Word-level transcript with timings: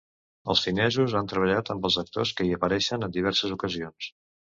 Els 0.51 0.61
finesos 0.67 1.11
han 1.19 1.29
treballat 1.33 1.69
amb 1.73 1.85
els 1.89 1.97
actors 2.03 2.31
que 2.39 2.47
hi 2.47 2.55
apareixen 2.57 3.09
en 3.09 3.13
diverses 3.19 3.55
ocasions. 3.59 4.09